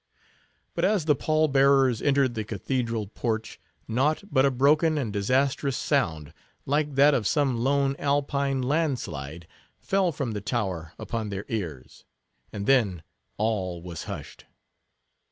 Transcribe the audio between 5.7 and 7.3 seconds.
sound, like that of